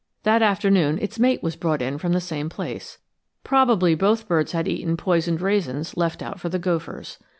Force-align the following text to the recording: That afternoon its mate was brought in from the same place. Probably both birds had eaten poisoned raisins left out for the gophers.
That 0.23 0.41
afternoon 0.41 0.97
its 0.99 1.19
mate 1.19 1.43
was 1.43 1.55
brought 1.55 1.79
in 1.79 1.99
from 1.99 2.11
the 2.13 2.19
same 2.19 2.49
place. 2.49 2.97
Probably 3.43 3.93
both 3.93 4.27
birds 4.27 4.51
had 4.51 4.67
eaten 4.67 4.97
poisoned 4.97 5.41
raisins 5.41 5.95
left 5.95 6.23
out 6.23 6.39
for 6.39 6.49
the 6.49 6.57
gophers. 6.57 7.19